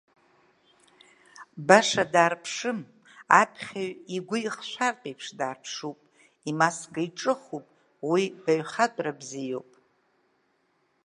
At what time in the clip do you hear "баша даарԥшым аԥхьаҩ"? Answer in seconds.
1.67-3.91